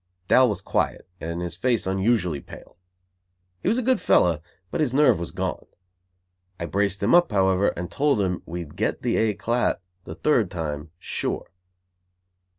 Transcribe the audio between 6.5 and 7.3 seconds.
I braced him